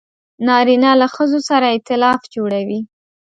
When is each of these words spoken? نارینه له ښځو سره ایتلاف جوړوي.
نارینه 0.47 0.91
له 1.01 1.07
ښځو 1.15 1.39
سره 1.49 1.65
ایتلاف 1.75 2.21
جوړوي. 2.35 2.79